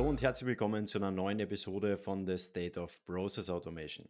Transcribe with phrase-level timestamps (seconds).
[0.00, 4.08] Hallo und herzlich willkommen zu einer neuen Episode von The State of Process Automation.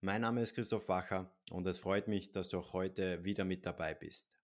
[0.00, 3.66] Mein Name ist Christoph Bacher und es freut mich, dass du auch heute wieder mit
[3.66, 4.40] dabei bist.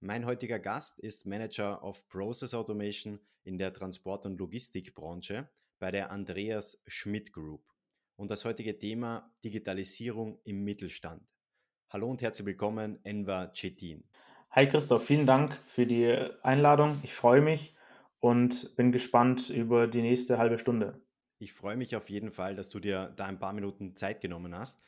[0.00, 6.10] Mein heutiger Gast ist Manager of Process Automation in der Transport- und Logistikbranche bei der
[6.10, 7.62] Andreas Schmidt Group.
[8.16, 11.22] Und das heutige Thema Digitalisierung im Mittelstand.
[11.90, 14.02] Hallo und herzlich willkommen, Enver Cetin.
[14.50, 16.98] Hi Christoph, vielen Dank für die Einladung.
[17.04, 17.76] Ich freue mich
[18.24, 20.98] und bin gespannt über die nächste halbe Stunde.
[21.38, 24.56] Ich freue mich auf jeden Fall, dass du dir da ein paar Minuten Zeit genommen
[24.56, 24.80] hast.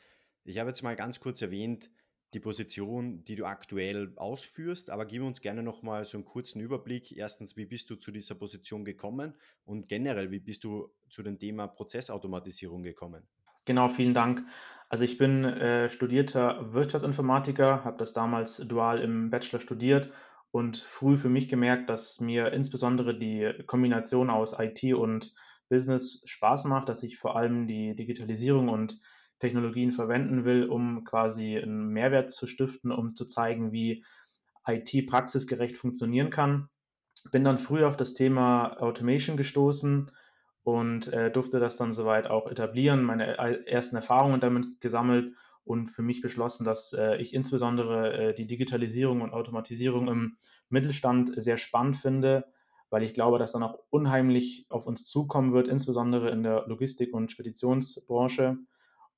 [0.43, 1.91] Ich habe jetzt mal ganz kurz erwähnt,
[2.33, 7.15] die Position, die du aktuell ausführst, aber gib uns gerne nochmal so einen kurzen Überblick.
[7.15, 11.37] Erstens, wie bist du zu dieser Position gekommen und generell, wie bist du zu dem
[11.37, 13.27] Thema Prozessautomatisierung gekommen?
[13.65, 14.41] Genau, vielen Dank.
[14.89, 20.11] Also ich bin äh, studierter Wirtschaftsinformatiker, habe das damals dual im Bachelor studiert
[20.51, 25.33] und früh für mich gemerkt, dass mir insbesondere die Kombination aus IT und
[25.69, 28.99] Business Spaß macht, dass ich vor allem die Digitalisierung und
[29.39, 34.03] Technologien verwenden will, um quasi einen Mehrwert zu stiften, um zu zeigen, wie
[34.65, 36.69] IT praxisgerecht funktionieren kann.
[37.31, 40.11] Bin dann früh auf das Thema Automation gestoßen
[40.63, 45.33] und äh, durfte das dann soweit auch etablieren, meine ersten Erfahrungen damit gesammelt
[45.67, 50.37] und für mich beschlossen, dass äh, ich insbesondere äh, die Digitalisierung und Automatisierung im
[50.69, 52.45] Mittelstand sehr spannend finde,
[52.89, 57.13] weil ich glaube, dass dann auch unheimlich auf uns zukommen wird, insbesondere in der Logistik-
[57.13, 58.57] und Speditionsbranche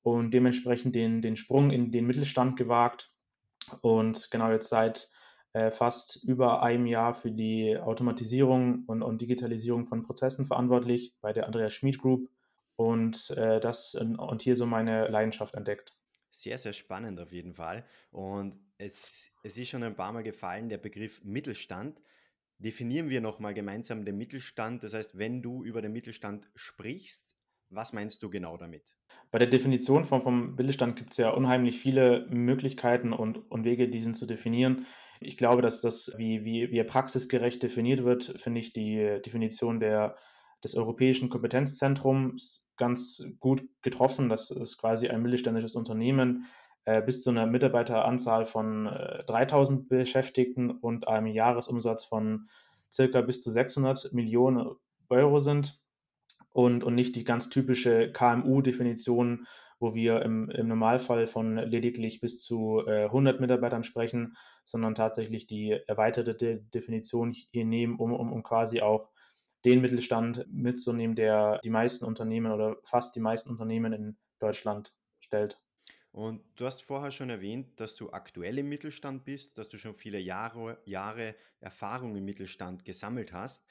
[0.02, 3.12] und dementsprechend den, den Sprung in den Mittelstand gewagt
[3.80, 5.10] und genau jetzt seit
[5.52, 11.32] äh, fast über einem Jahr für die Automatisierung und, und, Digitalisierung von Prozessen verantwortlich bei
[11.32, 12.28] der Andreas Schmid Group
[12.76, 15.92] und äh, das und hier so meine Leidenschaft entdeckt.
[16.30, 17.84] Sehr, sehr spannend auf jeden Fall.
[18.10, 22.00] Und es, es ist schon ein paar Mal gefallen, der Begriff Mittelstand.
[22.58, 24.82] Definieren wir nochmal gemeinsam den Mittelstand.
[24.82, 27.36] Das heißt, wenn du über den Mittelstand sprichst,
[27.68, 28.94] was meinst du genau damit?
[29.30, 33.88] Bei der Definition vom, vom Mittelstand gibt es ja unheimlich viele Möglichkeiten und, und Wege,
[33.88, 34.86] diesen zu definieren.
[35.20, 39.78] Ich glaube, dass das, wie, wie, wie er praxisgerecht definiert wird, finde ich die Definition
[39.78, 40.16] der,
[40.64, 44.28] des Europäischen Kompetenzzentrums ganz gut getroffen.
[44.28, 46.46] Das ist quasi ein mittelständisches Unternehmen
[46.86, 52.48] äh, bis zu einer Mitarbeiteranzahl von äh, 3000 Beschäftigten und einem Jahresumsatz von
[52.92, 54.70] circa bis zu 600 Millionen
[55.08, 55.80] Euro sind
[56.52, 59.46] und, und nicht die ganz typische KMU-Definition,
[59.78, 65.46] wo wir im, im Normalfall von lediglich bis zu äh, 100 Mitarbeitern sprechen, sondern tatsächlich
[65.46, 69.09] die erweiterte De Definition hier nehmen, um, um, um quasi auch
[69.64, 75.60] den Mittelstand mitzunehmen, der die meisten Unternehmen oder fast die meisten Unternehmen in Deutschland stellt.
[76.12, 79.94] Und du hast vorher schon erwähnt, dass du aktuell im Mittelstand bist, dass du schon
[79.94, 83.64] viele Jahre, Jahre Erfahrung im Mittelstand gesammelt hast.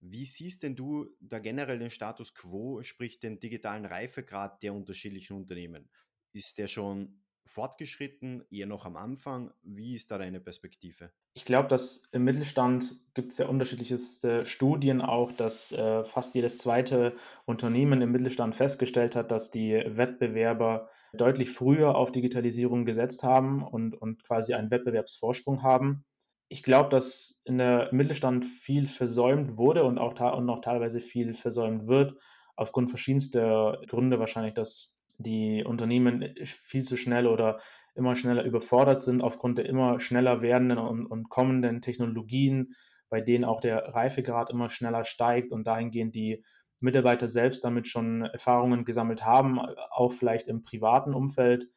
[0.00, 5.36] Wie siehst denn du da generell den Status quo, sprich den digitalen Reifegrad der unterschiedlichen
[5.36, 5.90] Unternehmen?
[6.32, 9.52] Ist der schon fortgeschritten, eher noch am Anfang?
[9.62, 11.10] Wie ist da deine Perspektive?
[11.34, 13.98] Ich glaube, dass im Mittelstand gibt es ja unterschiedliche
[14.44, 20.90] Studien auch, dass äh, fast jedes zweite Unternehmen im Mittelstand festgestellt hat, dass die Wettbewerber
[21.12, 26.04] deutlich früher auf Digitalisierung gesetzt haben und, und quasi einen Wettbewerbsvorsprung haben
[26.52, 31.32] ich glaube, dass in der Mittelstand viel versäumt wurde und auch und noch teilweise viel
[31.32, 32.14] versäumt wird,
[32.56, 37.60] aufgrund verschiedenster Gründe wahrscheinlich, dass die Unternehmen viel zu schnell oder
[37.94, 42.74] immer schneller überfordert sind aufgrund der immer schneller werdenden und, und kommenden Technologien,
[43.10, 46.44] bei denen auch der Reifegrad immer schneller steigt und dahingehend die
[46.80, 51.68] Mitarbeiter selbst damit schon Erfahrungen gesammelt haben, auch vielleicht im privaten Umfeld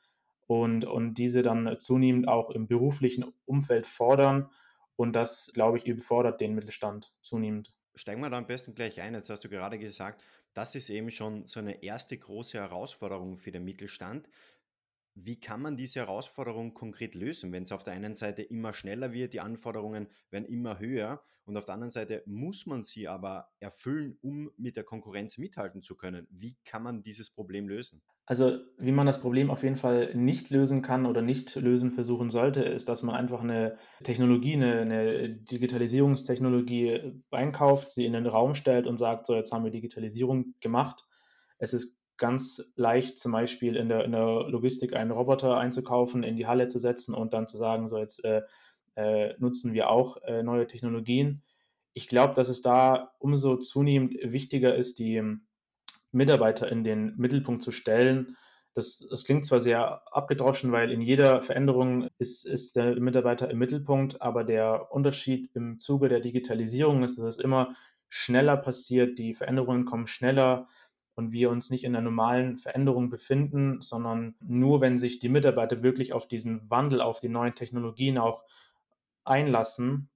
[0.47, 4.49] und, und diese dann zunehmend auch im beruflichen Umfeld fordern
[4.95, 7.73] und das, glaube ich, überfordert den Mittelstand zunehmend.
[7.95, 9.13] Steigen wir da am besten gleich ein.
[9.13, 10.23] Jetzt hast du gerade gesagt,
[10.55, 14.29] das ist eben schon so eine erste große Herausforderung für den Mittelstand.
[15.15, 19.13] Wie kann man diese Herausforderung konkret lösen, wenn es auf der einen Seite immer schneller
[19.13, 23.49] wird, die Anforderungen werden immer höher und auf der anderen Seite muss man sie aber
[23.59, 26.27] erfüllen, um mit der Konkurrenz mithalten zu können?
[26.29, 28.03] Wie kann man dieses Problem lösen?
[28.27, 32.31] Also, wie man das Problem auf jeden Fall nicht lösen kann oder nicht lösen versuchen
[32.31, 38.55] sollte, ist, dass man einfach eine Technologie, eine, eine Digitalisierungstechnologie einkauft, sie in den Raum
[38.55, 41.05] stellt und sagt, so, jetzt haben wir Digitalisierung gemacht.
[41.59, 46.35] Es ist ganz leicht, zum Beispiel in der, in der Logistik einen Roboter einzukaufen, in
[46.35, 48.41] die Halle zu setzen und dann zu sagen, so jetzt äh,
[48.95, 51.43] äh, nutzen wir auch äh, neue Technologien.
[51.93, 55.21] Ich glaube, dass es da umso zunehmend wichtiger ist, die
[56.11, 58.37] Mitarbeiter in den Mittelpunkt zu stellen.
[58.73, 63.57] Das, das klingt zwar sehr abgedroschen, weil in jeder Veränderung ist, ist der Mitarbeiter im
[63.57, 67.75] Mittelpunkt, aber der Unterschied im Zuge der Digitalisierung ist, dass es immer
[68.09, 70.67] schneller passiert, die Veränderungen kommen schneller
[71.15, 75.81] und wir uns nicht in einer normalen Veränderung befinden, sondern nur wenn sich die Mitarbeiter
[75.81, 78.43] wirklich auf diesen Wandel, auf die neuen Technologien auch
[79.23, 80.09] einlassen,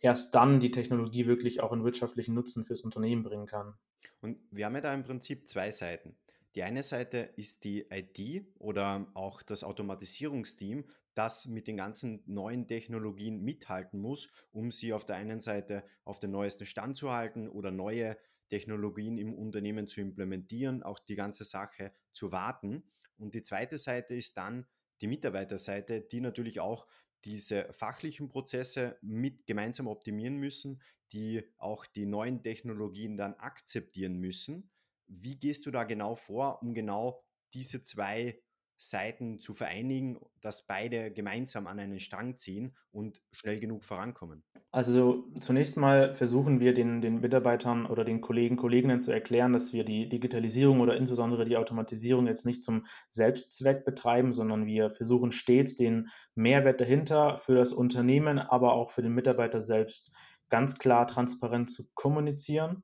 [0.00, 3.74] erst dann die Technologie wirklich auch einen wirtschaftlichen Nutzen fürs Unternehmen bringen kann.
[4.20, 6.16] Und wir haben ja da im Prinzip zwei Seiten.
[6.56, 12.66] Die eine Seite ist die IT oder auch das Automatisierungsteam, das mit den ganzen neuen
[12.66, 17.48] Technologien mithalten muss, um sie auf der einen Seite auf den neuesten Stand zu halten
[17.48, 18.16] oder neue
[18.50, 22.84] Technologien im Unternehmen zu implementieren, auch die ganze Sache zu warten.
[23.16, 24.66] Und die zweite Seite ist dann
[25.00, 26.86] die Mitarbeiterseite, die natürlich auch
[27.24, 30.82] diese fachlichen Prozesse mit gemeinsam optimieren müssen,
[31.12, 34.70] die auch die neuen Technologien dann akzeptieren müssen.
[35.06, 38.42] Wie gehst du da genau vor, um genau diese zwei
[38.82, 44.42] Seiten zu vereinigen, dass beide gemeinsam an einen Strang ziehen und schnell genug vorankommen?
[44.72, 49.74] Also zunächst mal versuchen wir den, den Mitarbeitern oder den Kollegen, Kolleginnen zu erklären, dass
[49.74, 55.30] wir die Digitalisierung oder insbesondere die Automatisierung jetzt nicht zum Selbstzweck betreiben, sondern wir versuchen
[55.30, 60.10] stets den Mehrwert dahinter für das Unternehmen, aber auch für den Mitarbeiter selbst
[60.48, 62.82] ganz klar transparent zu kommunizieren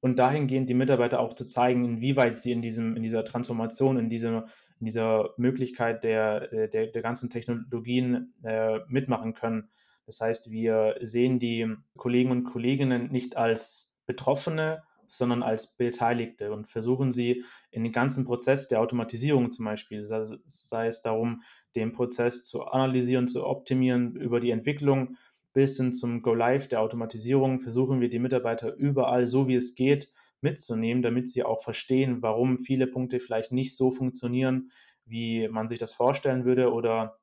[0.00, 4.10] und dahingehend die Mitarbeiter auch zu zeigen, inwieweit sie in, diesem, in dieser Transformation, in,
[4.10, 4.42] diesem,
[4.82, 9.68] in dieser Möglichkeit der, der, der ganzen Technologien äh, mitmachen können.
[10.06, 16.66] Das heißt, wir sehen die Kollegen und Kolleginnen nicht als Betroffene, sondern als Beteiligte und
[16.66, 20.04] versuchen sie in den ganzen Prozess der Automatisierung zum Beispiel,
[20.46, 21.42] sei es darum,
[21.76, 25.16] den Prozess zu analysieren, zu optimieren über die Entwicklung
[25.52, 29.76] bis hin zum Go Live der Automatisierung versuchen wir die Mitarbeiter überall, so wie es
[29.76, 30.10] geht,
[30.42, 34.70] mitzunehmen, damit sie auch verstehen, warum viele Punkte vielleicht nicht so funktionieren,
[35.04, 37.18] wie man sich das vorstellen würde oder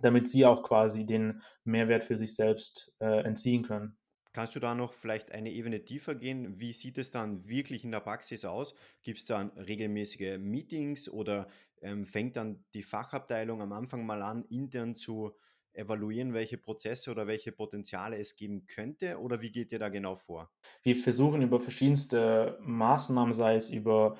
[0.00, 3.96] damit sie auch quasi den Mehrwert für sich selbst äh, entziehen können.
[4.32, 6.58] Kannst du da noch vielleicht eine Ebene tiefer gehen?
[6.58, 8.74] Wie sieht es dann wirklich in der Praxis aus?
[9.02, 11.46] Gibt es dann regelmäßige Meetings oder
[11.82, 15.36] ähm, fängt dann die Fachabteilung am Anfang mal an, intern zu
[15.74, 19.18] evaluieren, welche Prozesse oder welche Potenziale es geben könnte?
[19.18, 20.50] Oder wie geht ihr da genau vor?
[20.82, 24.16] Wir versuchen über verschiedenste Maßnahmen, sei es über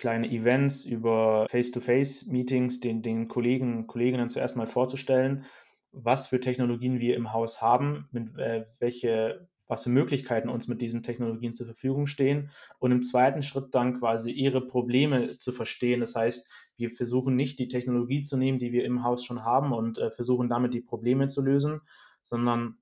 [0.00, 5.44] kleine Events, über Face-to-Face-Meetings, den, den Kollegen, Kolleginnen zuerst mal vorzustellen,
[5.92, 10.80] was für Technologien wir im Haus haben, mit, äh, welche, was für Möglichkeiten uns mit
[10.80, 16.00] diesen Technologien zur Verfügung stehen und im zweiten Schritt dann quasi ihre Probleme zu verstehen.
[16.00, 16.48] Das heißt,
[16.80, 20.10] wir versuchen nicht die Technologie zu nehmen, die wir im Haus schon haben und äh,
[20.10, 21.82] versuchen damit die Probleme zu lösen,
[22.22, 22.78] sondern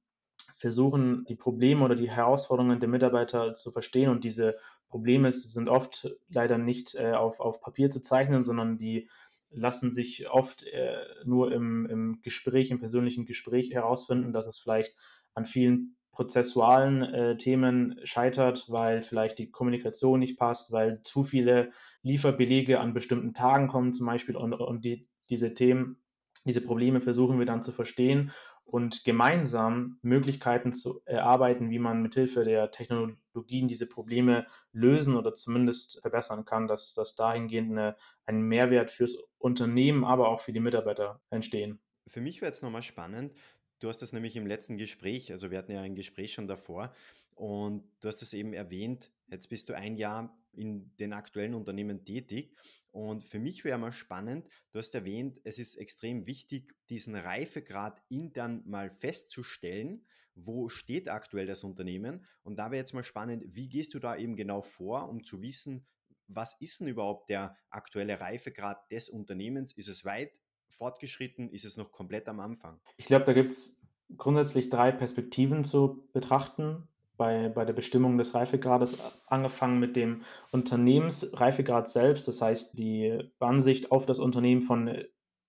[0.56, 4.10] versuchen die Probleme oder die Herausforderungen der Mitarbeiter zu verstehen.
[4.10, 4.56] Und diese
[4.88, 9.08] Probleme sind oft leider nicht äh, auf, auf Papier zu zeichnen, sondern die
[9.50, 14.94] lassen sich oft äh, nur im, im Gespräch, im persönlichen Gespräch herausfinden, dass es vielleicht
[15.34, 21.70] an vielen prozessualen äh, Themen scheitert, weil vielleicht die Kommunikation nicht passt, weil zu viele
[22.08, 26.02] Lieferbelege an bestimmten Tagen kommen zum Beispiel und, und die, diese Themen,
[26.44, 28.32] diese Probleme versuchen wir dann zu verstehen
[28.64, 36.00] und gemeinsam Möglichkeiten zu erarbeiten, wie man mithilfe der Technologien diese Probleme lösen oder zumindest
[36.02, 37.96] verbessern kann, dass, dass dahingehend eine,
[38.26, 41.80] ein Mehrwert fürs Unternehmen, aber auch für die Mitarbeiter entstehen.
[42.06, 43.32] Für mich wäre es nochmal spannend,
[43.80, 46.92] Du hast das nämlich im letzten Gespräch, also wir hatten ja ein Gespräch schon davor
[47.38, 52.04] und du hast das eben erwähnt, jetzt bist du ein Jahr in den aktuellen Unternehmen
[52.04, 52.56] tätig
[52.90, 58.02] und für mich wäre mal spannend, du hast erwähnt, es ist extrem wichtig, diesen Reifegrad
[58.08, 60.04] intern mal festzustellen,
[60.34, 64.16] wo steht aktuell das Unternehmen und da wäre jetzt mal spannend, wie gehst du da
[64.16, 65.86] eben genau vor, um zu wissen,
[66.26, 69.72] was ist denn überhaupt der aktuelle Reifegrad des Unternehmens?
[69.72, 70.30] Ist es weit
[70.68, 71.48] fortgeschritten?
[71.48, 72.78] Ist es noch komplett am Anfang?
[72.98, 73.80] Ich glaube, da gibt es
[74.16, 76.86] grundsätzlich drei Perspektiven zu betrachten
[77.18, 78.96] bei, bei der Bestimmung des Reifegrades,
[79.26, 85.04] angefangen mit dem Unternehmensreifegrad selbst, das heißt die Ansicht auf das Unternehmen von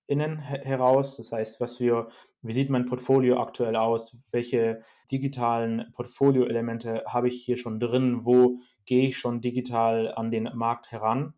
[0.07, 2.09] innen heraus, das heißt, was für,
[2.41, 8.59] wie sieht mein Portfolio aktuell aus, welche digitalen Portfolioelemente habe ich hier schon drin, wo
[8.85, 11.33] gehe ich schon digital an den Markt heran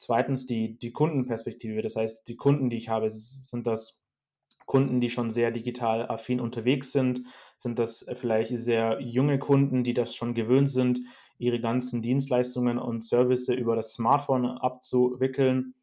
[0.00, 1.82] Zweitens die, die Kundenperspektive.
[1.82, 4.02] Das heißt, die Kunden, die ich habe, sind das
[4.64, 7.26] Kunden, die schon sehr digital affin unterwegs sind?
[7.60, 11.00] Sind das vielleicht sehr junge Kunden, die das schon gewöhnt sind,
[11.38, 15.74] ihre ganzen Dienstleistungen und Services über das Smartphone abzuwickeln?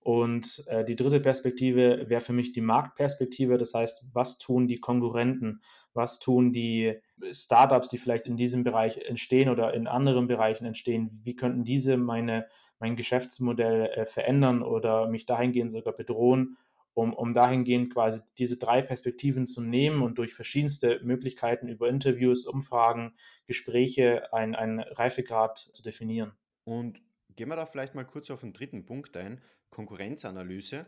[0.00, 3.58] Und äh, die dritte Perspektive wäre für mich die Marktperspektive.
[3.58, 5.62] Das heißt, was tun die Konkurrenten?
[5.94, 7.00] Was tun die
[7.32, 11.20] Startups, die vielleicht in diesem Bereich entstehen oder in anderen Bereichen entstehen?
[11.24, 12.46] Wie könnten diese meine
[12.82, 16.58] mein Geschäftsmodell äh, verändern oder mich dahingehend sogar bedrohen.
[16.94, 22.46] Um, um dahingehend quasi diese drei Perspektiven zu nehmen und durch verschiedenste Möglichkeiten über Interviews,
[22.46, 23.14] Umfragen,
[23.46, 26.32] Gespräche einen Reifegrad zu definieren.
[26.64, 27.00] Und
[27.34, 30.86] gehen wir da vielleicht mal kurz auf den dritten Punkt ein, Konkurrenzanalyse.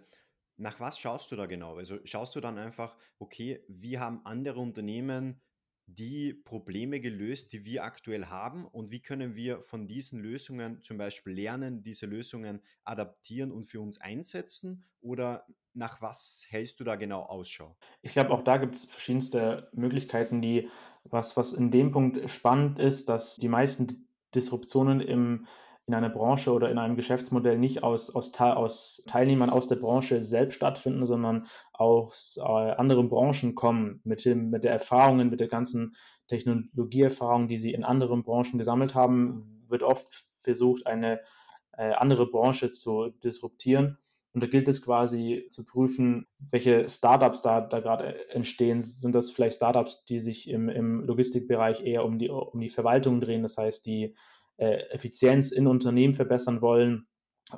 [0.57, 1.77] Nach was schaust du da genau?
[1.77, 5.41] Also schaust du dann einfach, okay, wie haben andere Unternehmen
[5.87, 10.97] die Probleme gelöst, die wir aktuell haben und wie können wir von diesen Lösungen zum
[10.97, 16.97] Beispiel lernen, diese Lösungen adaptieren und für uns einsetzen oder nach was hältst du da
[16.97, 17.77] genau Ausschau?
[18.03, 20.71] Ich glaube, auch da gibt es verschiedenste Möglichkeiten, die
[21.05, 25.47] was, was in dem Punkt spannend ist, dass die meisten Disruptionen im
[25.87, 30.23] in einer Branche oder in einem Geschäftsmodell nicht aus, aus, aus Teilnehmern aus der Branche
[30.23, 35.49] selbst stattfinden, sondern aus äh, anderen Branchen kommen, mit, dem, mit der Erfahrungen, mit der
[35.49, 35.95] ganzen
[36.29, 41.21] Technologieerfahrung, die sie in anderen Branchen gesammelt haben, wird oft versucht, eine
[41.77, 43.99] äh, andere Branche zu disruptieren.
[44.33, 48.83] Und da gilt es quasi zu prüfen, welche Startups da, da gerade entstehen.
[48.83, 53.21] Sind das vielleicht Startups, die sich im, im Logistikbereich eher um die, um die Verwaltung
[53.21, 54.15] drehen, das heißt, die äh,
[54.57, 57.07] Effizienz in Unternehmen verbessern wollen?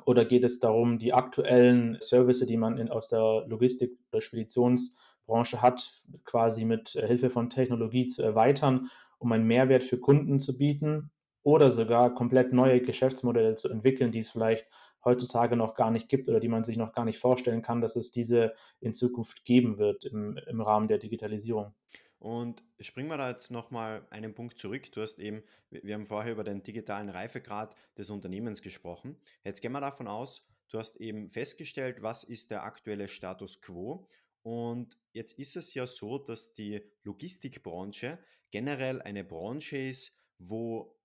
[0.05, 5.61] Oder geht es darum, die aktuellen Services, die man in, aus der Logistik- oder Speditionsbranche
[5.61, 10.57] hat, quasi mit äh, Hilfe von Technologie zu erweitern, um einen Mehrwert für Kunden zu
[10.57, 11.09] bieten
[11.43, 14.67] oder sogar komplett neue Geschäftsmodelle zu entwickeln, die es vielleicht
[15.05, 17.95] heutzutage noch gar nicht gibt oder die man sich noch gar nicht vorstellen kann, dass
[17.95, 21.73] es diese in Zukunft geben wird im, im Rahmen der Digitalisierung.
[22.19, 24.91] Und springen wir da jetzt nochmal einen Punkt zurück.
[24.91, 29.17] Du hast eben, wir haben vorher über den digitalen Reifegrad des Unternehmens gesprochen.
[29.43, 34.07] Jetzt gehen wir davon aus, du hast eben festgestellt, was ist der aktuelle Status quo.
[34.41, 38.17] Und jetzt ist es ja so, dass die Logistikbranche
[38.49, 40.97] generell eine Branche ist, wo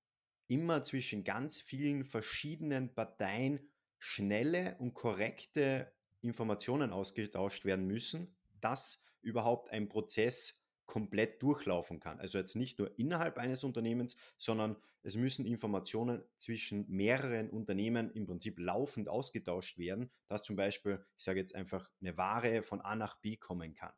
[0.46, 9.70] immer zwischen ganz vielen verschiedenen Parteien schnelle und korrekte Informationen ausgetauscht werden müssen, dass überhaupt
[9.70, 10.61] ein Prozess
[10.92, 12.20] komplett durchlaufen kann.
[12.20, 18.26] Also jetzt nicht nur innerhalb eines Unternehmens, sondern es müssen Informationen zwischen mehreren Unternehmen im
[18.26, 22.94] Prinzip laufend ausgetauscht werden, dass zum Beispiel, ich sage jetzt einfach, eine Ware von A
[22.94, 23.94] nach B kommen kann.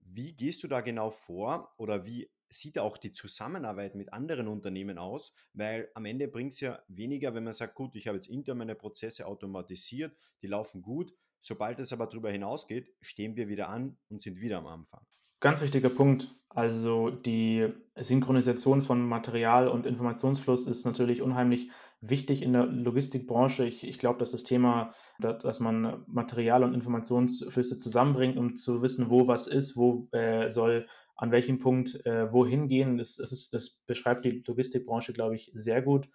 [0.00, 4.98] Wie gehst du da genau vor oder wie sieht auch die Zusammenarbeit mit anderen Unternehmen
[4.98, 5.32] aus?
[5.54, 8.58] Weil am Ende bringt es ja weniger, wenn man sagt, gut, ich habe jetzt intern
[8.58, 11.14] meine Prozesse automatisiert, die laufen gut.
[11.40, 15.06] Sobald es aber darüber hinausgeht, stehen wir wieder an und sind wieder am Anfang.
[15.40, 16.34] Ganz wichtiger Punkt.
[16.48, 23.66] Also die Synchronisation von Material und Informationsfluss ist natürlich unheimlich wichtig in der Logistikbranche.
[23.66, 29.10] Ich, ich glaube, dass das Thema, dass man Material und Informationsflüsse zusammenbringt, um zu wissen,
[29.10, 33.52] wo was ist, wo äh, soll an welchem Punkt äh, wohin gehen, das, das, ist,
[33.52, 36.08] das beschreibt die Logistikbranche, glaube ich, sehr gut.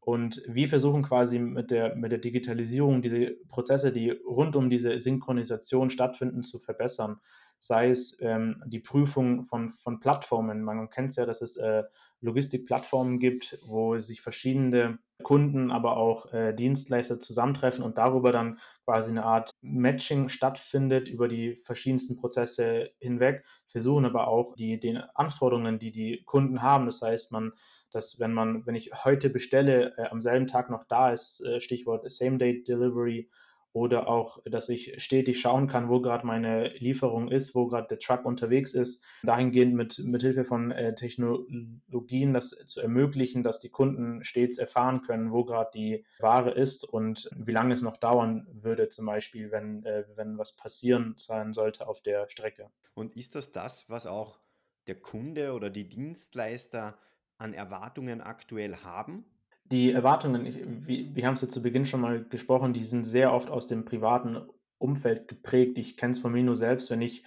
[0.00, 5.00] Und wir versuchen quasi mit der, mit der Digitalisierung diese Prozesse, die rund um diese
[5.00, 7.18] Synchronisation stattfinden, zu verbessern
[7.58, 10.62] sei es ähm, die Prüfung von, von Plattformen.
[10.62, 11.84] Man kennt es ja, dass es äh,
[12.20, 19.10] Logistikplattformen gibt, wo sich verschiedene Kunden, aber auch äh, Dienstleister zusammentreffen und darüber dann quasi
[19.10, 25.78] eine Art Matching stattfindet über die verschiedensten Prozesse hinweg, versuchen aber auch die den Anforderungen,
[25.78, 26.86] die die Kunden haben.
[26.86, 27.52] Das heißt, man
[27.96, 31.60] dass wenn man, wenn ich heute bestelle, äh, am selben Tag noch da ist, äh,
[31.60, 33.30] Stichwort Same-Day-Delivery
[33.76, 37.98] oder auch, dass ich stetig schauen kann, wo gerade meine Lieferung ist, wo gerade der
[37.98, 39.04] Truck unterwegs ist.
[39.22, 45.02] Dahingehend mit, mit Hilfe von äh, Technologien das zu ermöglichen, dass die Kunden stets erfahren
[45.02, 49.50] können, wo gerade die Ware ist und wie lange es noch dauern würde, zum Beispiel,
[49.50, 52.70] wenn, äh, wenn was passieren sein sollte auf der Strecke.
[52.94, 54.38] Und ist das das, was auch
[54.86, 56.96] der Kunde oder die Dienstleister
[57.36, 59.26] an Erwartungen aktuell haben?
[59.70, 63.04] Die Erwartungen, ich, wir, wir haben es ja zu Beginn schon mal gesprochen, die sind
[63.04, 64.42] sehr oft aus dem privaten
[64.78, 65.78] Umfeld geprägt.
[65.78, 67.24] Ich kenne es von mir nur selbst, wenn ich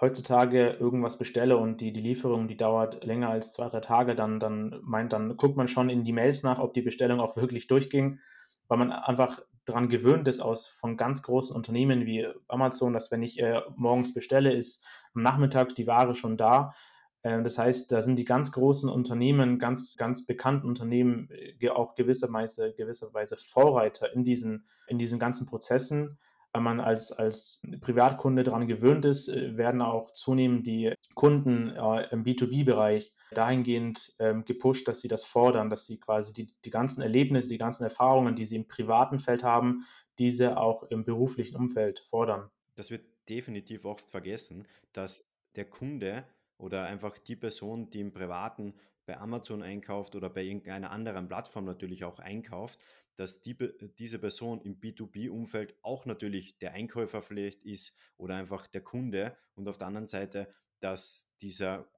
[0.00, 4.40] heutzutage irgendwas bestelle und die, die Lieferung, die dauert länger als zwei, drei Tage, dann,
[4.40, 7.66] dann meint, dann guckt man schon in die Mails nach, ob die Bestellung auch wirklich
[7.66, 8.20] durchging,
[8.68, 13.22] weil man einfach daran gewöhnt ist aus von ganz großen Unternehmen wie Amazon, dass wenn
[13.22, 14.82] ich äh, morgens bestelle, ist
[15.14, 16.74] am Nachmittag die Ware schon da.
[17.22, 21.94] Äh, das heißt, da sind die ganz großen Unternehmen, ganz, ganz bekannten Unternehmen äh, auch
[21.94, 26.18] gewisserweise, gewisserweise Vorreiter in diesen, in diesen ganzen Prozessen.
[26.52, 32.24] Wenn man als, als Privatkunde daran gewöhnt ist, äh, werden auch zunehmend die Kunden im
[32.24, 37.48] B2B-Bereich dahingehend ähm, gepusht, dass sie das fordern, dass sie quasi die, die ganzen Erlebnisse,
[37.48, 39.84] die ganzen Erfahrungen, die sie im privaten Feld haben,
[40.18, 42.50] diese auch im beruflichen Umfeld fordern.
[42.74, 45.24] Das wird definitiv oft vergessen, dass
[45.56, 46.24] der Kunde
[46.60, 48.74] oder einfach die Person, die im Privaten
[49.06, 52.80] bei Amazon einkauft oder bei irgendeiner anderen Plattform natürlich auch einkauft,
[53.16, 53.56] dass die,
[53.98, 59.68] diese Person im B2B-Umfeld auch natürlich der Einkäufer vielleicht ist oder einfach der Kunde und
[59.68, 61.90] auf der anderen Seite, dass dieser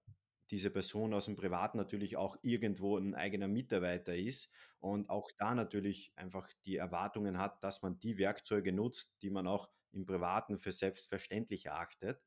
[0.50, 5.54] diese Person aus dem Privat natürlich auch irgendwo ein eigener Mitarbeiter ist und auch da
[5.54, 10.58] natürlich einfach die Erwartungen hat, dass man die Werkzeuge nutzt, die man auch im Privaten
[10.58, 12.20] für selbstverständlich erachtet.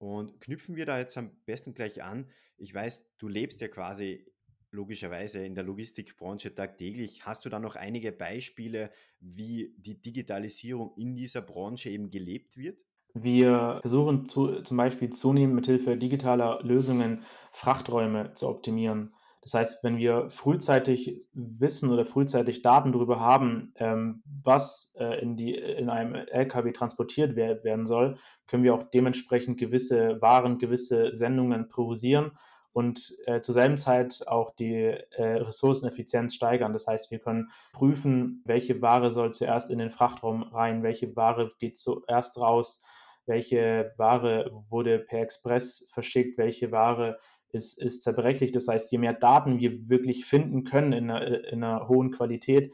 [0.00, 2.26] Und knüpfen wir da jetzt am besten gleich an.
[2.56, 4.26] Ich weiß, du lebst ja quasi
[4.70, 7.26] logischerweise in der Logistikbranche tagtäglich.
[7.26, 8.90] Hast du da noch einige Beispiele,
[9.20, 12.78] wie die Digitalisierung in dieser Branche eben gelebt wird?
[13.12, 19.12] Wir versuchen zu, zum Beispiel zunehmend mithilfe digitaler Lösungen Frachträume zu optimieren.
[19.42, 25.36] Das heißt, wenn wir frühzeitig wissen oder frühzeitig Daten darüber haben, ähm, was äh, in,
[25.36, 31.14] die, in einem LKW transportiert wer werden soll, können wir auch dementsprechend gewisse Waren, gewisse
[31.14, 32.32] Sendungen priorisieren
[32.72, 36.72] und äh, zur selben Zeit auch die äh, Ressourceneffizienz steigern.
[36.72, 41.52] Das heißt, wir können prüfen, welche Ware soll zuerst in den Frachtraum rein, welche Ware
[41.58, 42.82] geht zuerst raus,
[43.26, 47.18] welche Ware wurde per Express verschickt, welche Ware
[47.52, 48.52] ist, ist zerbrechlich.
[48.52, 52.72] Das heißt, je mehr Daten wir wirklich finden können in einer, in einer hohen Qualität,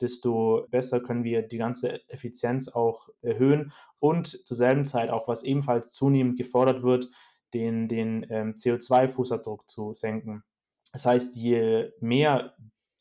[0.00, 5.42] desto besser können wir die ganze Effizienz auch erhöhen und zur selben Zeit auch, was
[5.42, 7.08] ebenfalls zunehmend gefordert wird,
[7.54, 10.42] den, den ähm, CO2-Fußabdruck zu senken.
[10.92, 12.54] Das heißt, je mehr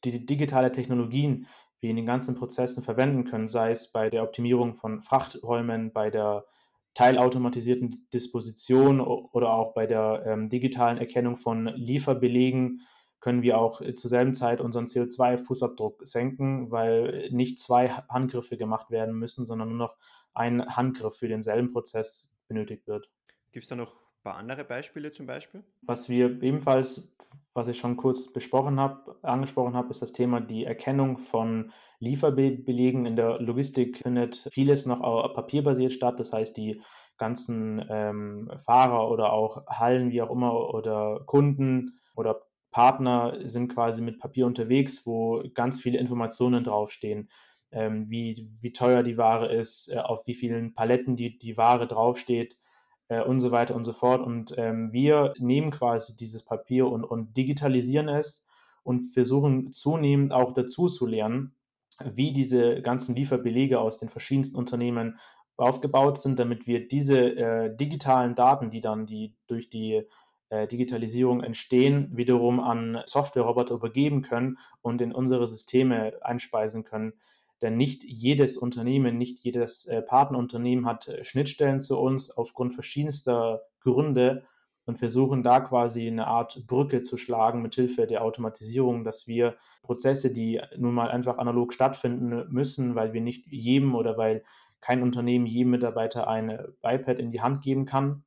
[0.03, 1.47] die digitale Technologien
[1.79, 6.09] wir in den ganzen Prozessen verwenden können, sei es bei der Optimierung von Frachträumen, bei
[6.09, 6.45] der
[6.93, 12.81] teilautomatisierten Disposition oder auch bei der ähm, digitalen Erkennung von Lieferbelegen
[13.19, 18.91] können wir auch äh, zur selben Zeit unseren CO2-Fußabdruck senken, weil nicht zwei Handgriffe gemacht
[18.91, 19.97] werden müssen, sondern nur noch
[20.33, 23.09] ein Handgriff für denselben Prozess benötigt wird.
[23.51, 25.63] Gibt es da noch paar andere Beispiele zum Beispiel?
[25.81, 27.07] Was wir ebenfalls,
[27.53, 33.05] was ich schon kurz besprochen habe, angesprochen habe, ist das Thema die Erkennung von Lieferbelegen.
[33.05, 35.01] In der Logistik findet vieles noch
[35.33, 36.19] papierbasiert statt.
[36.19, 36.81] Das heißt, die
[37.17, 44.01] ganzen ähm, Fahrer oder auch Hallen, wie auch immer, oder Kunden oder Partner sind quasi
[44.01, 47.29] mit Papier unterwegs, wo ganz viele Informationen draufstehen.
[47.71, 51.87] Ähm, wie, wie teuer die Ware ist, äh, auf wie vielen Paletten die, die Ware
[51.87, 52.57] draufsteht
[53.21, 54.21] und so weiter und so fort.
[54.21, 58.45] Und ähm, wir nehmen quasi dieses Papier und, und digitalisieren es
[58.83, 61.55] und versuchen zunehmend auch dazu zu lernen,
[62.03, 65.19] wie diese ganzen Lieferbelege aus den verschiedensten Unternehmen
[65.57, 70.03] aufgebaut sind, damit wir diese äh, digitalen Daten, die dann die durch die
[70.49, 77.13] äh, Digitalisierung entstehen, wiederum an Softwareroboter übergeben können und in unsere Systeme einspeisen können.
[77.63, 83.61] Denn nicht jedes Unternehmen, nicht jedes äh, Partnerunternehmen hat äh, Schnittstellen zu uns aufgrund verschiedenster
[83.79, 84.43] Gründe
[84.85, 89.55] und versuchen da quasi eine Art Brücke zu schlagen mit Hilfe der Automatisierung, dass wir
[89.81, 94.43] Prozesse, die nun mal einfach analog stattfinden müssen, weil wir nicht jedem oder weil
[94.81, 96.49] kein Unternehmen jedem Mitarbeiter ein
[96.83, 98.25] iPad in die Hand geben kann,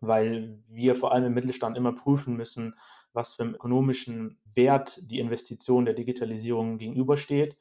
[0.00, 2.76] weil wir vor allem im Mittelstand immer prüfen müssen,
[3.12, 7.56] was für einen ökonomischen Wert die Investition der Digitalisierung gegenübersteht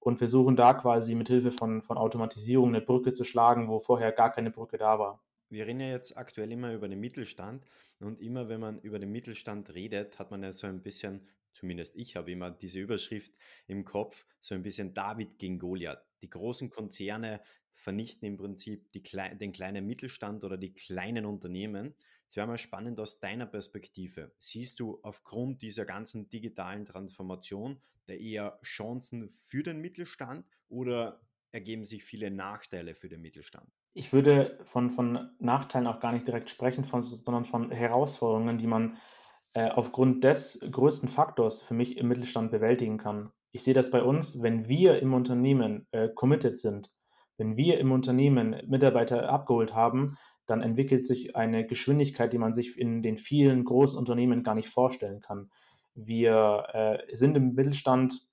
[0.00, 4.12] und versuchen da quasi mit Hilfe von, von Automatisierung eine Brücke zu schlagen, wo vorher
[4.12, 7.64] gar keine Brücke da war wir reden ja jetzt aktuell immer über den Mittelstand
[8.00, 11.96] und immer wenn man über den Mittelstand redet, hat man ja so ein bisschen, zumindest
[11.96, 13.32] ich habe immer diese Überschrift
[13.66, 16.04] im Kopf, so ein bisschen David gegen Goliath.
[16.22, 17.40] Die großen Konzerne
[17.72, 21.94] vernichten im Prinzip die, den kleinen Mittelstand oder die kleinen Unternehmen.
[22.28, 24.32] Es wäre mal spannend aus deiner Perspektive.
[24.38, 31.86] Siehst du aufgrund dieser ganzen digitalen Transformation da eher Chancen für den Mittelstand oder ergeben
[31.86, 33.66] sich viele Nachteile für den Mittelstand?
[33.94, 38.66] Ich würde von, von Nachteilen auch gar nicht direkt sprechen, von, sondern von Herausforderungen, die
[38.66, 38.98] man
[39.54, 43.32] äh, aufgrund des größten Faktors für mich im Mittelstand bewältigen kann.
[43.52, 46.92] Ich sehe das bei uns, wenn wir im Unternehmen äh, committed sind,
[47.38, 52.78] wenn wir im Unternehmen Mitarbeiter abgeholt haben, dann entwickelt sich eine Geschwindigkeit, die man sich
[52.78, 55.50] in den vielen großen Unternehmen gar nicht vorstellen kann.
[55.94, 58.28] Wir äh, sind im Mittelstand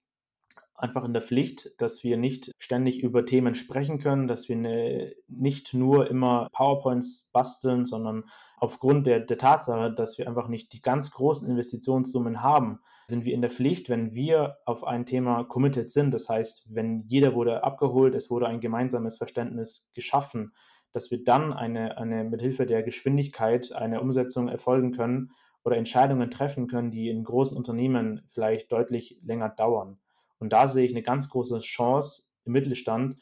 [0.75, 5.15] einfach in der Pflicht, dass wir nicht ständig über Themen sprechen können, dass wir ne,
[5.27, 8.25] nicht nur immer PowerPoints basteln, sondern
[8.57, 13.33] aufgrund der, der Tatsache, dass wir einfach nicht die ganz großen Investitionssummen haben, sind wir
[13.33, 16.13] in der Pflicht, wenn wir auf ein Thema committed sind.
[16.13, 20.53] Das heißt, wenn jeder wurde abgeholt, es wurde ein gemeinsames Verständnis geschaffen,
[20.95, 25.31] dass wir dann eine, eine mithilfe der Geschwindigkeit eine Umsetzung erfolgen können
[25.65, 29.99] oder Entscheidungen treffen können, die in großen Unternehmen vielleicht deutlich länger dauern.
[30.39, 33.17] Und da sehe ich eine ganz große Chance im Mittelstand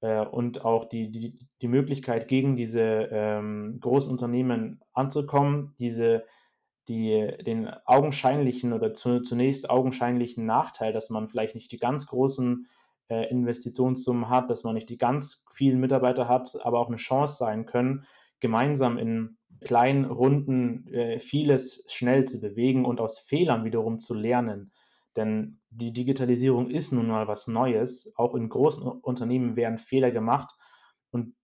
[0.00, 6.24] äh, und auch die, die, die Möglichkeit, gegen diese ähm, großen Unternehmen anzukommen, diese,
[6.88, 12.66] die, den augenscheinlichen oder zu, zunächst augenscheinlichen Nachteil, dass man vielleicht nicht die ganz großen
[13.10, 17.36] äh, Investitionssummen hat, dass man nicht die ganz vielen Mitarbeiter hat, aber auch eine Chance
[17.36, 18.06] sein können,
[18.40, 24.72] gemeinsam in kleinen Runden äh, vieles schnell zu bewegen und aus Fehlern wiederum zu lernen.
[25.16, 28.12] Denn die Digitalisierung ist nun mal was Neues.
[28.16, 30.54] Auch in großen Unternehmen werden Fehler gemacht.
[31.10, 31.34] Und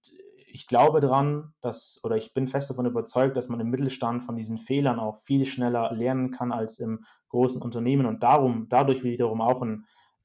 [0.46, 4.36] ich glaube daran, dass, oder ich bin fest davon überzeugt, dass man im Mittelstand von
[4.36, 9.40] diesen Fehlern auch viel schneller lernen kann als im großen Unternehmen und darum, dadurch wiederum
[9.40, 9.76] auch äh,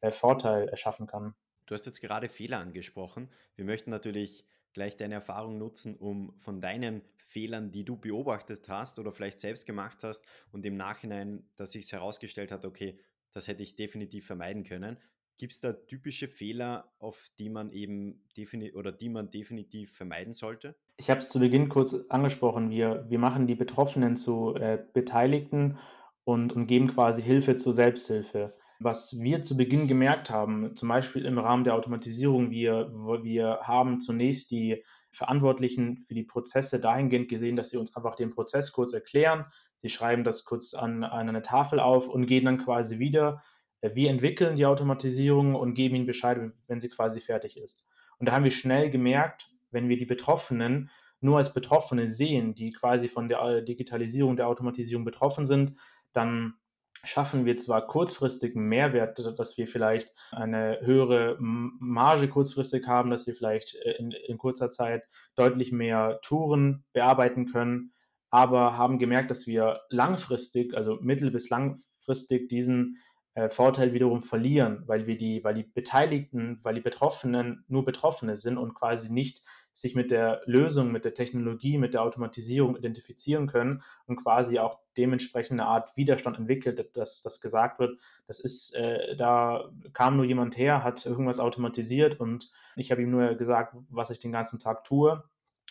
[0.10, 1.36] Vorteil erschaffen kann.
[1.66, 3.30] Du hast jetzt gerade Fehler angesprochen.
[3.56, 9.00] Wir möchten natürlich gleich deine Erfahrung nutzen, um von deinen Fehlern, die du beobachtet hast
[9.00, 13.00] oder vielleicht selbst gemacht hast und im Nachhinein, dass sich herausgestellt hat, okay,
[13.32, 14.98] das hätte ich definitiv vermeiden können.
[15.38, 20.34] Gibt es da typische Fehler, auf die man eben definitiv oder die man definitiv vermeiden
[20.34, 20.76] sollte?
[20.98, 22.70] Ich habe es zu Beginn kurz angesprochen.
[22.70, 25.80] Wir, wir machen die Betroffenen zu äh, Beteiligten
[26.26, 28.54] und, und geben quasi Hilfe zur Selbsthilfe.
[28.84, 32.91] Was wir zu Beginn gemerkt haben, zum Beispiel im Rahmen der Automatisierung, wir,
[33.22, 38.32] wir haben zunächst die Verantwortlichen für die Prozesse dahingehend gesehen, dass sie uns einfach den
[38.32, 39.46] Prozess kurz erklären.
[39.78, 43.44] Sie schreiben das kurz an, an eine Tafel auf und gehen dann quasi wieder.
[43.82, 47.86] Wir entwickeln die Automatisierung und geben ihnen Bescheid, wenn sie quasi fertig ist.
[48.17, 50.89] Und da haben wir schnell gemerkt, wenn wir die Betroffenen
[51.20, 55.76] nur als Betroffene sehen, die quasi von der äh, Digitalisierung, der Automatisierung betroffen sind,
[56.13, 56.56] dann
[57.04, 63.36] schaffen wir zwar kurzfristig Mehrwert, dass wir vielleicht eine höhere Marge kurzfristig haben, dass wir
[63.36, 65.04] vielleicht äh, in, in kurzer Zeit
[65.36, 67.94] deutlich mehr Touren bearbeiten können,
[68.30, 72.98] aber haben gemerkt, dass wir langfristig, also mittel- bis langfristig diesen
[73.34, 78.36] äh, Vorteil wiederum verlieren, weil wir die, weil die Beteiligten, weil die Betroffenen nur Betroffene
[78.36, 79.42] sind und quasi nicht
[79.74, 84.80] sich mit der Lösung, mit der Technologie, mit der Automatisierung identifizieren können und quasi auch
[84.98, 90.26] dementsprechend eine Art Widerstand entwickelt, dass das gesagt wird, das ist, äh, da kam nur
[90.26, 94.60] jemand her, hat irgendwas automatisiert und ich habe ihm nur gesagt, was ich den ganzen
[94.60, 95.24] Tag tue.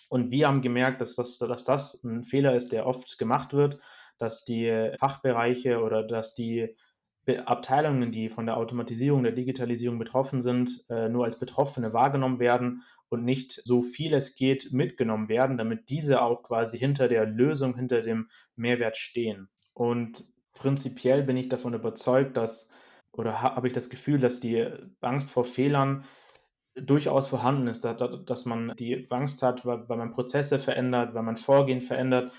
[0.08, 3.78] Und wir haben gemerkt, dass das, dass das ein Fehler ist, der oft gemacht wird,
[4.18, 6.74] dass die Fachbereiche oder dass die
[7.38, 12.82] Abteilungen, die von der Automatisierung, der Digitalisierung betroffen sind, äh, nur als Betroffene wahrgenommen werden
[13.08, 17.76] und nicht so viel es geht mitgenommen werden, damit diese auch quasi hinter der Lösung,
[17.76, 19.48] hinter dem Mehrwert stehen.
[19.74, 22.68] Und prinzipiell bin ich davon überzeugt, dass
[23.12, 24.66] oder habe ich das Gefühl, dass die
[25.00, 26.04] Angst vor Fehlern
[26.74, 31.80] durchaus vorhanden ist, dass man die Angst hat, weil man Prozesse verändert, weil man Vorgehen
[31.80, 32.32] verändert,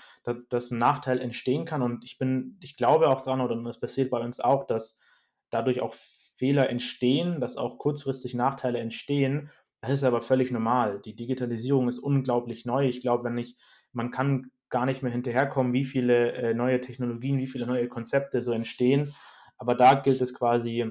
[0.50, 1.82] dass ein Nachteil entstehen kann.
[1.82, 5.00] Und ich bin, ich glaube auch dran, oder das passiert bei uns auch, dass
[5.50, 5.94] dadurch auch
[6.36, 9.50] Fehler entstehen, dass auch kurzfristig Nachteile entstehen
[9.82, 11.00] das ist aber völlig normal.
[11.04, 12.86] Die Digitalisierung ist unglaublich neu.
[12.86, 13.56] Ich glaube, wenn ich,
[13.92, 18.42] man kann gar nicht mehr hinterherkommen, wie viele äh, neue Technologien, wie viele neue Konzepte
[18.42, 19.12] so entstehen.
[19.58, 20.90] Aber da gilt es quasi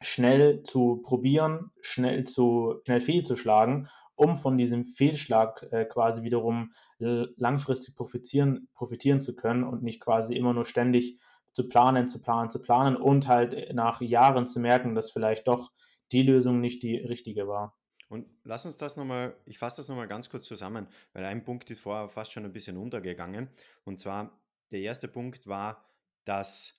[0.00, 6.72] schnell zu probieren, schnell zu schnell fehlzuschlagen, um von diesem Fehlschlag äh, quasi wiederum
[7.04, 11.18] langfristig profitieren, profitieren zu können und nicht quasi immer nur ständig
[11.52, 15.72] zu planen, zu planen, zu planen und halt nach Jahren zu merken, dass vielleicht doch
[16.12, 17.76] die Lösung nicht die richtige war.
[18.08, 21.70] Und lass uns das nochmal, ich fasse das nochmal ganz kurz zusammen, weil ein Punkt
[21.70, 23.48] ist vorher fast schon ein bisschen untergegangen.
[23.84, 24.38] Und zwar,
[24.70, 25.84] der erste Punkt war,
[26.24, 26.78] dass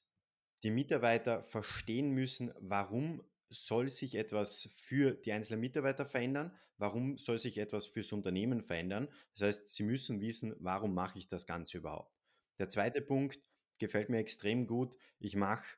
[0.63, 7.37] die Mitarbeiter verstehen müssen, warum soll sich etwas für die einzelnen Mitarbeiter verändern, warum soll
[7.37, 9.07] sich etwas fürs Unternehmen verändern.
[9.33, 12.13] Das heißt, sie müssen wissen, warum mache ich das Ganze überhaupt.
[12.59, 13.39] Der zweite Punkt
[13.77, 14.97] gefällt mir extrem gut.
[15.19, 15.77] Ich mache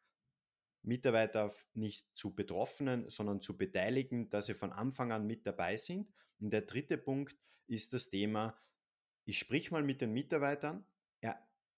[0.84, 6.12] Mitarbeiter nicht zu Betroffenen, sondern zu Beteiligten, dass sie von Anfang an mit dabei sind.
[6.40, 8.58] Und der dritte Punkt ist das Thema,
[9.26, 10.86] ich sprich mal mit den Mitarbeitern,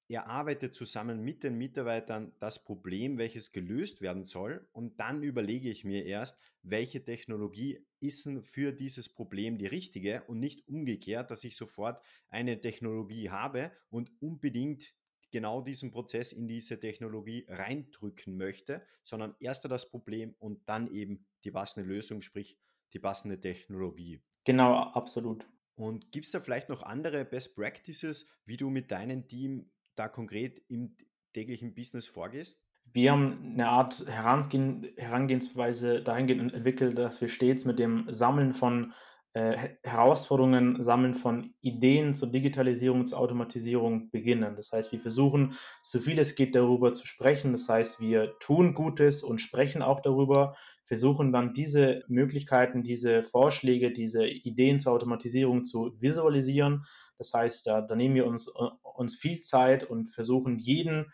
[0.08, 4.68] er, er arbeitet zusammen mit den Mitarbeitern das Problem, welches gelöst werden soll.
[4.72, 10.24] Und dann überlege ich mir erst, welche Technologie ist denn für dieses Problem die richtige
[10.28, 14.96] und nicht umgekehrt, dass ich sofort eine Technologie habe und unbedingt
[15.32, 21.26] genau diesen Prozess in diese Technologie reindrücken möchte, sondern erst das Problem und dann eben
[21.44, 22.58] die passende Lösung, sprich
[22.94, 24.22] die passende Technologie.
[24.46, 25.46] Genau, absolut.
[25.76, 30.08] Und gibt es da vielleicht noch andere Best Practices, wie du mit deinem Team da
[30.08, 30.96] konkret im
[31.34, 32.62] täglichen Business vorgehst?
[32.94, 38.94] Wir haben eine Art Herangehen, Herangehensweise dahingehend entwickelt, dass wir stets mit dem Sammeln von
[39.34, 44.56] äh, Herausforderungen sammeln von Ideen zur Digitalisierung, zur Automatisierung beginnen.
[44.56, 47.52] Das heißt, wir versuchen, so viel es geht, darüber zu sprechen.
[47.52, 50.56] Das heißt, wir tun Gutes und sprechen auch darüber,
[50.86, 56.86] versuchen dann diese Möglichkeiten, diese Vorschläge, diese Ideen zur Automatisierung zu visualisieren.
[57.18, 58.52] Das heißt, da, da nehmen wir uns
[58.98, 61.12] uns viel Zeit und versuchen jeden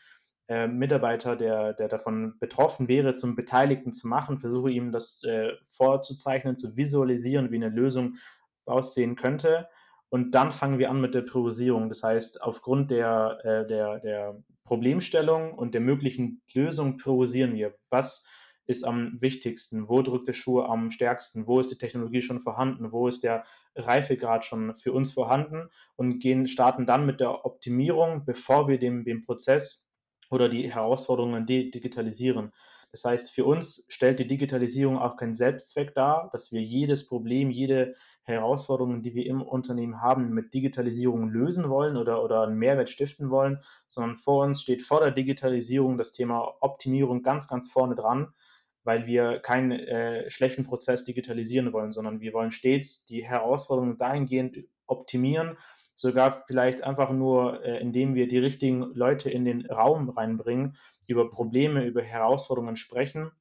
[0.47, 5.53] äh, Mitarbeiter, der, der davon betroffen wäre, zum Beteiligten zu machen, versuche ihm das äh,
[5.77, 8.17] vorzuzeichnen, zu visualisieren, wie eine Lösung
[8.65, 9.67] aussehen könnte.
[10.09, 11.89] Und dann fangen wir an mit der Priorisierung.
[11.89, 17.73] Das heißt, aufgrund der, äh, der, der Problemstellung und der möglichen Lösung priorisieren wir.
[17.89, 18.25] Was
[18.65, 19.89] ist am wichtigsten?
[19.89, 21.47] Wo drückt der Schuh am stärksten?
[21.47, 22.91] Wo ist die Technologie schon vorhanden?
[22.91, 23.45] Wo ist der
[23.75, 25.69] Reifegrad schon für uns vorhanden?
[25.95, 29.85] Und gehen, starten dann mit der Optimierung, bevor wir dem, dem Prozess
[30.29, 32.51] oder die Herausforderungen digitalisieren.
[32.91, 37.49] Das heißt, für uns stellt die Digitalisierung auch keinen Selbstzweck dar, dass wir jedes Problem,
[37.49, 42.89] jede Herausforderung, die wir im Unternehmen haben, mit Digitalisierung lösen wollen oder, oder einen Mehrwert
[42.89, 47.95] stiften wollen, sondern vor uns steht vor der Digitalisierung das Thema Optimierung ganz, ganz vorne
[47.95, 48.33] dran,
[48.83, 54.57] weil wir keinen äh, schlechten Prozess digitalisieren wollen, sondern wir wollen stets die Herausforderungen dahingehend
[54.87, 55.57] optimieren,
[55.95, 61.29] sogar vielleicht einfach nur, äh, indem wir die richtigen Leute in den Raum reinbringen, über
[61.29, 63.31] Probleme, über Herausforderungen sprechen,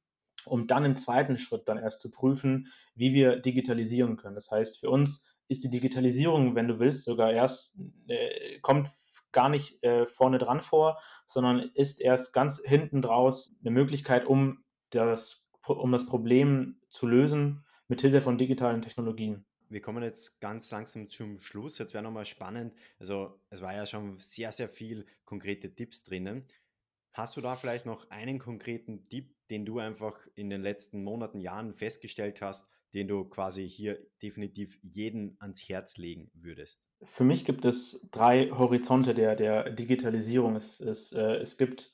[0.45, 4.35] um dann im zweiten Schritt dann erst zu prüfen, wie wir digitalisieren können.
[4.35, 7.77] Das heißt, für uns ist die Digitalisierung, wenn du willst, sogar erst,
[8.07, 8.91] äh, kommt
[9.31, 14.62] gar nicht äh, vorne dran vor, sondern ist erst ganz hinten draus eine Möglichkeit, um
[14.95, 20.69] das, um das Problem zu lösen mit Hilfe von digitalen Technologien wir kommen jetzt ganz
[20.71, 21.79] langsam zum Schluss.
[21.79, 22.73] Jetzt wäre nochmal spannend.
[22.99, 26.45] Also, es war ja schon sehr, sehr viel konkrete Tipps drinnen.
[27.11, 31.39] Hast du da vielleicht noch einen konkreten Tipp, den du einfach in den letzten Monaten,
[31.39, 36.83] Jahren festgestellt hast, den du quasi hier definitiv jeden ans Herz legen würdest?
[37.03, 40.55] Für mich gibt es drei Horizonte der, der Digitalisierung.
[40.55, 41.93] Es, es, äh, es gibt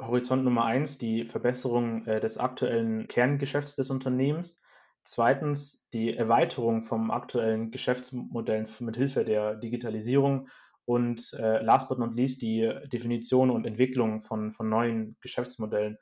[0.00, 4.60] Horizont Nummer eins, die Verbesserung äh, des aktuellen Kerngeschäfts des Unternehmens.
[5.02, 10.48] Zweitens die Erweiterung vom aktuellen Geschäftsmodell mit Hilfe der Digitalisierung
[10.84, 15.98] und äh, last but not least die Definition und Entwicklung von, von neuen Geschäftsmodellen.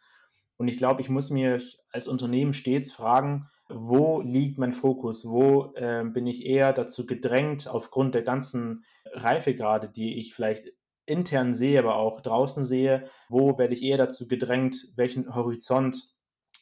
[0.57, 1.61] Und ich glaube, ich muss mir
[1.93, 5.29] als Unternehmen stets fragen, wo liegt mein Fokus?
[5.29, 10.73] Wo äh, bin ich eher dazu gedrängt, aufgrund der ganzen Reifegrade, die ich vielleicht
[11.05, 16.15] intern sehe, aber auch draußen sehe, wo werde ich eher dazu gedrängt, welchen Horizont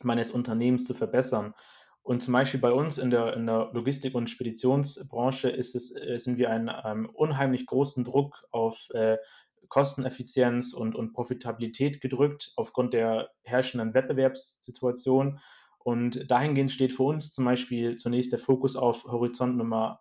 [0.03, 1.55] meines Unternehmens zu verbessern?
[2.03, 6.19] Und zum Beispiel bei uns in der, in der Logistik- und Speditionsbranche ist es, äh,
[6.19, 9.17] sind wir einen, einem unheimlich großen Druck auf äh,
[9.69, 15.41] Kosteneffizienz und, und Profitabilität gedrückt aufgrund der herrschenden Wettbewerbssituation.
[15.79, 20.01] Und dahingehend steht für uns zum Beispiel zunächst der Fokus auf Horizont Nummer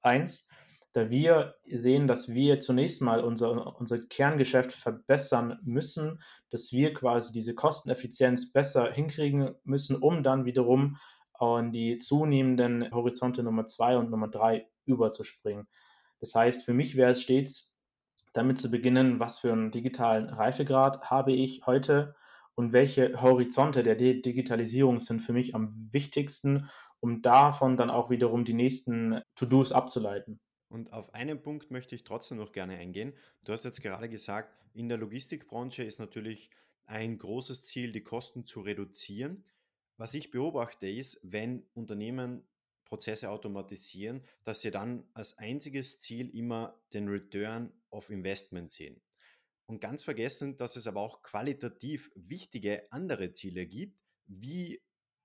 [0.00, 0.48] eins,
[0.92, 7.32] da wir sehen, dass wir zunächst mal unser, unser Kerngeschäft verbessern müssen, dass wir quasi
[7.32, 10.98] diese Kosteneffizienz besser hinkriegen müssen, um dann wiederum
[11.32, 15.66] an die zunehmenden Horizonte Nummer zwei und Nummer drei überzuspringen.
[16.20, 17.72] Das heißt, für mich wäre es stets
[18.32, 22.14] damit zu beginnen, was für einen digitalen Reifegrad habe ich heute
[22.54, 28.44] und welche Horizonte der Digitalisierung sind für mich am wichtigsten, um davon dann auch wiederum
[28.44, 30.40] die nächsten To-Dos abzuleiten.
[30.72, 33.12] Und auf einen Punkt möchte ich trotzdem noch gerne eingehen.
[33.44, 36.48] Du hast jetzt gerade gesagt, in der Logistikbranche ist natürlich
[36.86, 39.44] ein großes Ziel, die Kosten zu reduzieren.
[39.98, 42.46] Was ich beobachte ist, wenn Unternehmen
[42.86, 49.02] Prozesse automatisieren, dass sie dann als einziges Ziel immer den Return of Investment sehen.
[49.66, 54.00] Und ganz vergessen, dass es aber auch qualitativ wichtige andere Ziele gibt.
[54.24, 54.80] Wie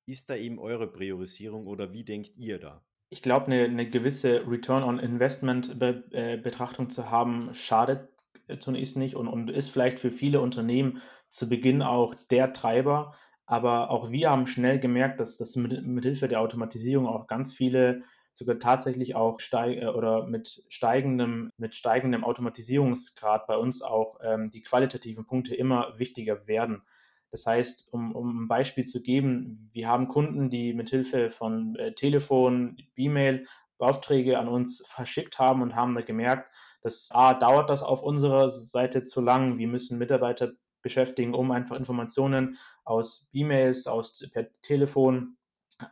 [0.05, 2.85] ist da eben eure Priorisierung oder wie denkt ihr da?
[3.09, 8.09] Ich glaube, eine, eine, gewisse Return on Investment Be äh, Betrachtung zu haben, schadet
[8.47, 13.15] äh, zunächst nicht und, und ist vielleicht für viele Unternehmen zu Beginn auch der Treiber,
[13.45, 17.53] aber auch wir haben schnell gemerkt, dass das mit, mit Hilfe der Automatisierung auch ganz
[17.53, 24.19] viele sogar tatsächlich auch steig äh, oder mit steigendem, mit steigendem Automatisierungsgrad bei uns auch
[24.21, 26.83] ähm, die qualitativen Punkte immer wichtiger werden.
[27.31, 31.75] Das heißt, um, um ein Beispiel zu geben, wir haben Kunden, die mit Hilfe von
[31.75, 33.45] äh, Telefon, E-Mail
[33.79, 38.49] Aufträge an uns verschickt haben und haben da gemerkt, dass A, dauert das auf unserer
[38.49, 45.37] Seite zu lang, wir müssen Mitarbeiter beschäftigen, um einfach Informationen aus E-Mails, aus per Telefon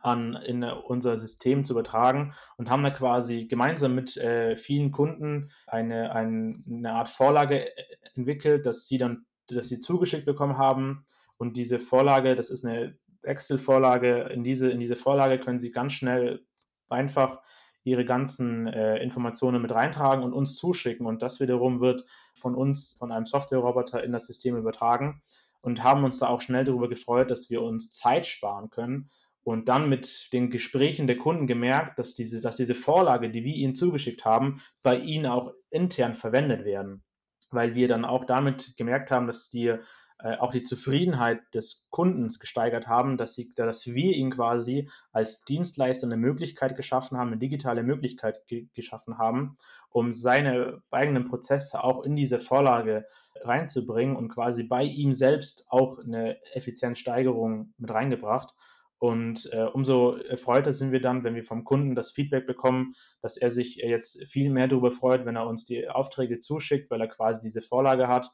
[0.02, 5.52] an in unser System zu übertragen und haben da quasi gemeinsam mit äh, vielen Kunden
[5.66, 7.82] eine, eine, eine Art Vorlage äh,
[8.14, 11.06] entwickelt, dass sie dann, dass sie zugeschickt bekommen haben.
[11.38, 15.92] Und diese Vorlage, das ist eine Excel-Vorlage, in diese, in diese Vorlage können sie ganz
[15.92, 16.44] schnell
[16.88, 17.42] einfach
[17.84, 21.06] ihre ganzen äh, Informationen mit reintragen und uns zuschicken.
[21.06, 25.22] Und das wiederum wird von uns, von einem Software-Roboter in das System übertragen
[25.60, 29.10] und haben uns da auch schnell darüber gefreut, dass wir uns Zeit sparen können.
[29.44, 33.54] Und dann mit den Gesprächen der Kunden gemerkt, dass diese, dass diese Vorlage, die wir
[33.54, 37.04] ihnen zugeschickt haben, bei ihnen auch intern verwendet werden.
[37.50, 39.76] weil wir dann auch damit gemerkt haben, dass die
[40.18, 46.06] auch die Zufriedenheit des Kundens gesteigert haben, dass, sie, dass wir ihnen quasi als Dienstleister
[46.06, 49.58] eine Möglichkeit geschaffen haben, eine digitale Möglichkeit ge geschaffen haben,
[49.90, 53.06] um seine eigenen Prozesse auch in diese Vorlage
[53.42, 58.54] reinzubringen und quasi bei ihm selbst auch eine Effizienzsteigerung mit reingebracht.
[58.98, 63.36] Und äh, umso erfreuter sind wir dann, wenn wir vom Kunden das Feedback bekommen, dass
[63.36, 67.08] er sich jetzt viel mehr darüber freut, wenn er uns die Aufträge zuschickt, weil er
[67.08, 68.30] quasi diese Vorlage hat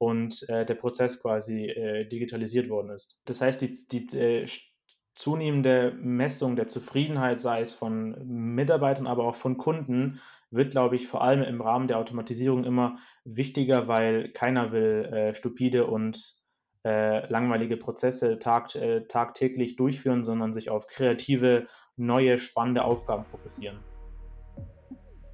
[0.00, 3.20] und äh, der Prozess quasi äh, digitalisiert worden ist.
[3.26, 4.46] Das heißt, die, die äh,
[5.14, 11.06] zunehmende Messung der Zufriedenheit, sei es von Mitarbeitern, aber auch von Kunden, wird, glaube ich,
[11.06, 16.34] vor allem im Rahmen der Automatisierung immer wichtiger, weil keiner will äh, stupide und
[16.86, 23.80] äh, langweilige Prozesse tag, äh, tagtäglich durchführen, sondern sich auf kreative, neue, spannende Aufgaben fokussieren.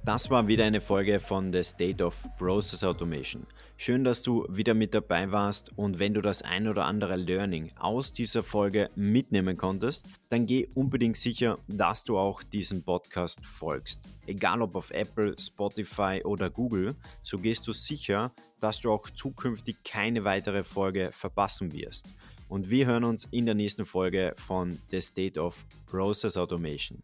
[0.07, 3.45] Das war wieder eine Folge von The State of Process Automation.
[3.75, 7.73] Schön, dass du wieder mit dabei warst und wenn du das ein oder andere Learning
[7.75, 13.99] aus dieser Folge mitnehmen konntest, dann geh unbedingt sicher, dass du auch diesem Podcast folgst.
[14.27, 19.83] Egal ob auf Apple, Spotify oder Google, so gehst du sicher, dass du auch zukünftig
[19.83, 22.05] keine weitere Folge verpassen wirst.
[22.47, 27.01] Und wir hören uns in der nächsten Folge von The State of Process Automation.